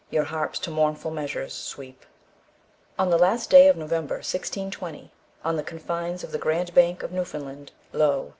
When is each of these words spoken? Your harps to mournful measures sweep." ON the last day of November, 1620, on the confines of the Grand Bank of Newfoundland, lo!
Your 0.09 0.23
harps 0.23 0.57
to 0.61 0.71
mournful 0.71 1.11
measures 1.11 1.53
sweep." 1.53 2.07
ON 2.97 3.11
the 3.11 3.19
last 3.19 3.51
day 3.51 3.67
of 3.67 3.77
November, 3.77 4.15
1620, 4.15 5.11
on 5.45 5.57
the 5.57 5.63
confines 5.63 6.23
of 6.23 6.31
the 6.31 6.39
Grand 6.39 6.73
Bank 6.73 7.03
of 7.03 7.11
Newfoundland, 7.11 7.71
lo! 7.93 8.29